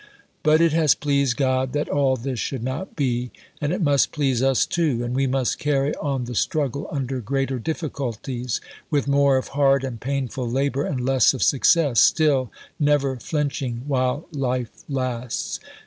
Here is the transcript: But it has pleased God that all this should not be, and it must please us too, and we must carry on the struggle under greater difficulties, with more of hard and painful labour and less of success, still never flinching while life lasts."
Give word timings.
But 0.41 0.61
it 0.61 0.73
has 0.73 0.95
pleased 0.95 1.37
God 1.37 1.73
that 1.73 1.87
all 1.87 2.15
this 2.15 2.39
should 2.39 2.63
not 2.63 2.95
be, 2.95 3.29
and 3.61 3.71
it 3.71 3.83
must 3.83 4.11
please 4.11 4.41
us 4.41 4.65
too, 4.65 5.03
and 5.03 5.13
we 5.13 5.27
must 5.27 5.59
carry 5.59 5.93
on 5.97 6.25
the 6.25 6.33
struggle 6.33 6.87
under 6.91 7.19
greater 7.19 7.59
difficulties, 7.59 8.59
with 8.89 9.07
more 9.07 9.37
of 9.37 9.49
hard 9.49 9.83
and 9.83 9.99
painful 10.01 10.49
labour 10.49 10.85
and 10.85 11.05
less 11.05 11.35
of 11.35 11.43
success, 11.43 12.01
still 12.01 12.49
never 12.79 13.17
flinching 13.17 13.83
while 13.85 14.25
life 14.31 14.71
lasts." 14.89 15.59